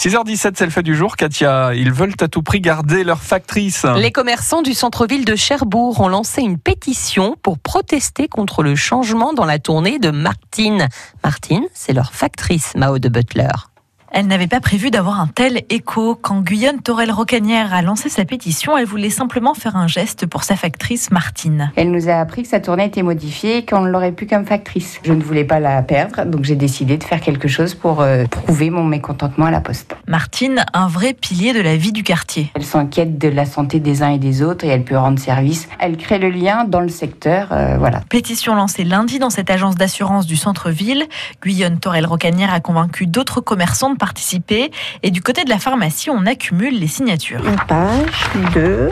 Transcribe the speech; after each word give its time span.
6h17, 0.00 0.52
c'est 0.56 0.64
le 0.64 0.70
fait 0.70 0.82
du 0.82 0.96
jour. 0.96 1.14
Katia, 1.14 1.74
ils 1.74 1.92
veulent 1.92 2.14
à 2.20 2.28
tout 2.28 2.40
prix 2.40 2.62
garder 2.62 3.04
leur 3.04 3.20
factrice. 3.20 3.84
Les 3.84 4.10
commerçants 4.10 4.62
du 4.62 4.72
centre-ville 4.72 5.26
de 5.26 5.36
Cherbourg 5.36 6.00
ont 6.00 6.08
lancé 6.08 6.40
une 6.40 6.56
pétition 6.56 7.36
pour 7.42 7.58
protester 7.58 8.26
contre 8.26 8.62
le 8.62 8.74
changement 8.74 9.34
dans 9.34 9.44
la 9.44 9.58
tournée 9.58 9.98
de 9.98 10.08
Martine. 10.10 10.88
Martine, 11.22 11.66
c'est 11.74 11.92
leur 11.92 12.14
factrice, 12.14 12.74
Mao 12.76 12.98
de 12.98 13.10
Butler. 13.10 13.50
Elle 14.12 14.26
n'avait 14.26 14.48
pas 14.48 14.58
prévu 14.58 14.90
d'avoir 14.90 15.20
un 15.20 15.28
tel 15.28 15.62
écho. 15.70 16.16
Quand 16.20 16.40
Guyonne 16.40 16.80
Torel-Rocanière 16.80 17.72
a 17.72 17.80
lancé 17.80 18.08
sa 18.08 18.24
pétition, 18.24 18.76
elle 18.76 18.84
voulait 18.84 19.08
simplement 19.08 19.54
faire 19.54 19.76
un 19.76 19.86
geste 19.86 20.26
pour 20.26 20.42
sa 20.42 20.56
factrice 20.56 21.12
Martine. 21.12 21.70
Elle 21.76 21.92
nous 21.92 22.08
a 22.08 22.14
appris 22.14 22.42
que 22.42 22.48
sa 22.48 22.58
tournée 22.58 22.86
était 22.86 23.04
modifiée 23.04 23.58
et 23.58 23.64
qu'on 23.64 23.82
ne 23.82 23.88
l'aurait 23.88 24.10
plus 24.10 24.26
comme 24.26 24.44
factrice. 24.44 24.98
Je 25.04 25.12
ne 25.12 25.22
voulais 25.22 25.44
pas 25.44 25.60
la 25.60 25.80
perdre, 25.82 26.24
donc 26.24 26.42
j'ai 26.42 26.56
décidé 26.56 26.96
de 26.96 27.04
faire 27.04 27.20
quelque 27.20 27.46
chose 27.46 27.74
pour 27.74 28.00
euh, 28.00 28.24
prouver 28.24 28.70
mon 28.70 28.82
mécontentement 28.82 29.46
à 29.46 29.52
la 29.52 29.60
poste. 29.60 29.94
Martine, 30.08 30.64
un 30.74 30.88
vrai 30.88 31.14
pilier 31.14 31.52
de 31.52 31.60
la 31.60 31.76
vie 31.76 31.92
du 31.92 32.02
quartier. 32.02 32.50
Elle 32.56 32.64
s'inquiète 32.64 33.16
de 33.16 33.28
la 33.28 33.46
santé 33.46 33.78
des 33.78 34.02
uns 34.02 34.10
et 34.10 34.18
des 34.18 34.42
autres 34.42 34.64
et 34.64 34.68
elle 34.68 34.82
peut 34.82 34.98
rendre 34.98 35.20
service. 35.20 35.68
Elle 35.78 35.96
crée 35.96 36.18
le 36.18 36.30
lien 36.30 36.64
dans 36.64 36.80
le 36.80 36.88
secteur, 36.88 37.50
euh, 37.52 37.76
voilà. 37.78 38.00
Pétition 38.08 38.56
lancée 38.56 38.82
lundi 38.82 39.20
dans 39.20 39.30
cette 39.30 39.50
agence 39.50 39.76
d'assurance 39.76 40.26
du 40.26 40.34
centre-ville. 40.34 41.06
Guyonne 41.40 41.78
Torel-Rocanière 41.78 42.52
a 42.52 42.58
convaincu 42.58 43.06
d'autres 43.06 43.40
commerçants 43.40 43.90
de 43.90 43.99
participer. 44.00 44.72
Et 45.04 45.12
du 45.12 45.22
côté 45.22 45.44
de 45.44 45.50
la 45.50 45.60
pharmacie, 45.60 46.10
on 46.10 46.26
accumule 46.26 46.76
les 46.80 46.88
signatures. 46.88 47.46
Une 47.46 47.60
page, 47.68 48.24
deux, 48.52 48.90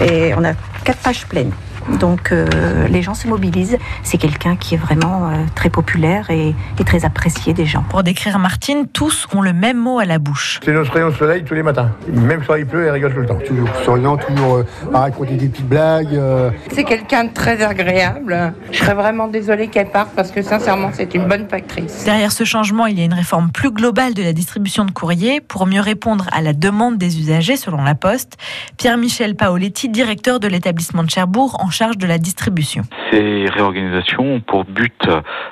et 0.00 0.34
on 0.34 0.42
a 0.44 0.54
quatre 0.84 0.98
pages 0.98 1.26
pleines. 1.26 1.52
Donc 2.00 2.32
euh, 2.32 2.86
les 2.88 3.02
gens 3.02 3.14
se 3.14 3.28
mobilisent. 3.28 3.78
C'est 4.02 4.18
quelqu'un 4.18 4.56
qui 4.56 4.74
est 4.74 4.78
vraiment 4.78 5.28
euh, 5.28 5.36
très 5.54 5.70
populaire 5.70 6.30
et, 6.30 6.54
et, 6.78 6.84
très 6.84 7.04
apprécié 7.04 7.52
des 7.52 7.66
gens. 7.66 7.84
Pour 7.88 8.02
décrire 8.02 8.38
Martine, 8.38 8.86
tous 8.92 9.26
ont 9.34 9.42
le 9.42 9.52
même 9.52 9.78
mot 9.78 9.98
à 9.98 10.04
la 10.04 10.18
bouche. 10.18 10.60
C'est 10.64 10.72
notre 10.72 10.92
rayon 10.92 11.08
de 11.10 11.14
soleil 11.14 11.44
tous 11.44 11.54
les 11.54 11.62
matins. 11.62 11.90
Même 12.08 12.42
quand 12.46 12.54
il 12.56 12.66
pleut, 12.66 12.86
elle 12.86 12.92
rigole 12.92 13.14
tout 13.14 13.20
le 13.20 13.26
temps. 13.26 13.38
Toujours 13.46 13.68
souriant, 13.84 14.16
toujours 14.16 14.56
euh, 14.56 14.64
à 14.94 15.00
raconter 15.00 15.34
des 15.34 15.48
petites 15.48 15.68
blagues. 15.68 16.14
euh. 16.14 16.50
C'est 16.72 16.84
quelqu'un 16.84 17.24
de 17.24 17.32
très 17.32 17.62
agréable. 17.62 18.52
Je 18.72 18.78
serais 18.78 18.94
vraiment 18.94 19.28
désolée 19.28 19.68
qu'elle 19.68 19.90
parte 19.90 20.10
parce 20.14 20.30
que 20.30 20.42
sincèrement, 20.42 20.90
c'est 20.92 21.14
une 21.14 21.26
bonne 21.26 21.48
factrice. 21.48 22.04
Derrière 22.04 22.32
ce 22.32 22.44
changement, 22.44 22.86
il 22.86 22.98
y 22.98 23.02
a 23.02 23.04
une 23.04 23.14
réforme 23.14 23.50
plus 23.50 23.70
globale 23.70 24.14
de 24.14 24.22
la 24.22 24.32
distribution 24.32 24.84
de 24.84 24.90
courrier 24.90 25.40
pour 25.40 25.66
mieux 25.66 25.80
répondre 25.80 26.26
à 26.32 26.42
la 26.42 26.52
demande 26.52 26.98
des 26.98 27.18
usagers 27.20 27.56
selon 27.56 27.82
la 27.82 27.94
Poste. 27.94 28.36
Pierre-Michel 28.76 29.36
Paoletti, 29.36 29.88
directeur 29.88 30.40
de 30.40 30.48
l'établissement 30.48 31.02
de 31.02 31.10
Cherbourg 31.10 31.56
en 31.60 31.70
charge 31.76 31.98
de 31.98 32.06
la 32.06 32.18
distribution. 32.18 32.82
Ces 33.10 33.46
réorganisations 33.50 34.36
ont 34.36 34.40
pour 34.40 34.64
but 34.64 35.06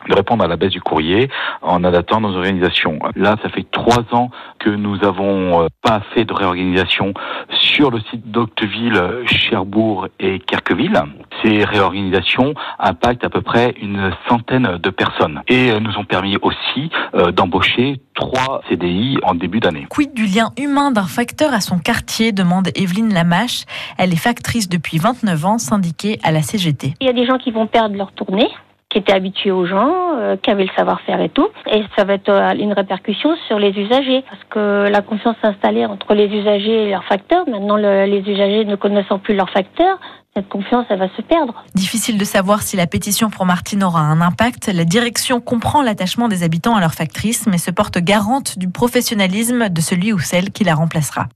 de 0.08 0.14
répondre 0.14 0.42
à 0.42 0.48
la 0.48 0.56
baisse 0.56 0.70
du 0.70 0.80
courrier 0.80 1.28
en 1.60 1.84
adaptant 1.84 2.20
nos 2.20 2.34
organisations. 2.34 2.98
Là, 3.14 3.36
ça 3.42 3.48
fait 3.50 3.66
trois 3.70 4.02
ans 4.12 4.30
que 4.58 4.70
nous 4.70 4.96
n'avons 4.98 5.68
pas 5.82 6.00
fait 6.14 6.24
de 6.24 6.32
réorganisation 6.32 7.12
sur 7.50 7.90
le 7.90 8.00
site 8.10 8.30
d'Octeville, 8.30 9.00
Cherbourg 9.26 10.08
et 10.18 10.38
Kerqueville. 10.38 10.98
Ces 11.42 11.64
réorganisations 11.64 12.54
impactent 12.78 13.24
à 13.24 13.30
peu 13.30 13.42
près 13.42 13.74
une 13.82 14.10
centaine 14.28 14.78
de 14.82 14.90
personnes 14.90 15.42
et 15.48 15.78
nous 15.78 15.98
ont 15.98 16.04
permis 16.04 16.38
aussi 16.40 16.90
d'embaucher 17.32 18.00
trois 18.14 18.62
CDI 18.68 19.18
en 19.22 19.34
début 19.34 19.60
d'année. 19.60 19.86
Quid 19.90 20.14
du 20.14 20.26
lien 20.26 20.50
humain 20.58 20.90
d'un 20.90 21.06
facteur 21.06 21.52
à 21.52 21.60
son 21.60 21.78
quartier 21.78 22.32
demande 22.32 22.68
Evelyne 22.74 23.12
Lamache. 23.12 23.64
Elle 23.98 24.12
est 24.12 24.16
factrice 24.16 24.68
depuis 24.68 24.98
29 24.98 25.44
ans, 25.44 25.58
syndiquée 25.58 26.18
à 26.22 26.32
la 26.32 26.42
CGT. 26.42 26.94
Il 27.00 27.06
y 27.06 27.10
a 27.10 27.12
des 27.12 27.26
gens 27.26 27.38
qui 27.38 27.50
vont 27.50 27.66
perdre 27.66 27.96
leur 27.96 28.12
tournée 28.12 28.48
qui 28.94 29.00
étaient 29.00 29.12
habitués 29.12 29.50
aux 29.50 29.66
gens, 29.66 29.92
euh, 30.18 30.36
qui 30.36 30.52
avaient 30.52 30.62
le 30.62 30.70
savoir-faire 30.76 31.20
et 31.20 31.28
tout. 31.28 31.48
Et 31.66 31.82
ça 31.96 32.04
va 32.04 32.14
être 32.14 32.28
euh, 32.28 32.54
une 32.54 32.72
répercussion 32.72 33.34
sur 33.48 33.58
les 33.58 33.70
usagers, 33.70 34.22
parce 34.30 34.42
que 34.50 34.88
la 34.88 35.02
confiance 35.02 35.34
installée 35.42 35.84
entre 35.84 36.14
les 36.14 36.26
usagers 36.26 36.84
et 36.84 36.90
leurs 36.90 37.04
facteurs. 37.04 37.44
Maintenant, 37.48 37.76
le, 37.76 38.04
les 38.04 38.20
usagers 38.20 38.64
ne 38.64 38.76
connaissant 38.76 39.18
plus 39.18 39.34
leurs 39.34 39.50
facteurs, 39.50 39.98
cette 40.36 40.48
confiance, 40.48 40.86
elle 40.90 41.00
va 41.00 41.08
se 41.16 41.22
perdre. 41.22 41.64
Difficile 41.74 42.18
de 42.18 42.24
savoir 42.24 42.62
si 42.62 42.76
la 42.76 42.86
pétition 42.86 43.30
pour 43.30 43.46
Martine 43.46 43.82
aura 43.82 44.00
un 44.00 44.20
impact. 44.20 44.68
La 44.72 44.84
direction 44.84 45.40
comprend 45.40 45.82
l'attachement 45.82 46.28
des 46.28 46.44
habitants 46.44 46.76
à 46.76 46.80
leur 46.80 46.94
factrice, 46.94 47.48
mais 47.48 47.58
se 47.58 47.72
porte 47.72 47.98
garante 47.98 48.58
du 48.60 48.70
professionnalisme 48.70 49.70
de 49.70 49.80
celui 49.80 50.12
ou 50.12 50.20
celle 50.20 50.50
qui 50.50 50.62
la 50.62 50.76
remplacera. 50.76 51.26